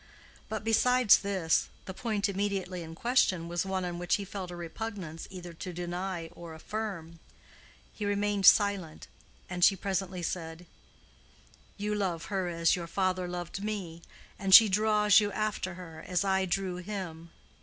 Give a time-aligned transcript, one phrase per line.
[0.49, 4.55] But besides this, the point immediately in question was one on which he felt a
[4.55, 7.19] repugnance either to deny or affirm.
[7.93, 9.07] He remained silent,
[9.47, 10.65] and she presently said,
[11.77, 14.01] "You love her as your father loved me,
[14.39, 17.29] and she draws you after her as I drew him."